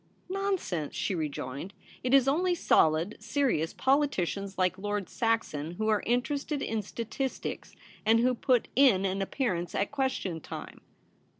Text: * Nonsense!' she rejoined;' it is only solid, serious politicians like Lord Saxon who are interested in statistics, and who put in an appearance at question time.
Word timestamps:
* 0.15 0.29
Nonsense!' 0.29 0.95
she 0.95 1.13
rejoined;' 1.13 1.75
it 2.03 2.11
is 2.11 2.27
only 2.27 2.55
solid, 2.55 3.15
serious 3.19 3.71
politicians 3.71 4.57
like 4.57 4.79
Lord 4.79 5.07
Saxon 5.07 5.73
who 5.73 5.89
are 5.89 6.01
interested 6.07 6.63
in 6.63 6.81
statistics, 6.81 7.75
and 8.03 8.19
who 8.19 8.33
put 8.33 8.67
in 8.75 9.05
an 9.05 9.21
appearance 9.21 9.75
at 9.75 9.91
question 9.91 10.39
time. 10.41 10.81